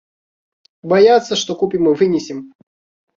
Баяцца, 0.93 1.33
што 1.41 1.51
купім 1.59 1.83
і 1.91 1.93
вынесем. 1.99 2.39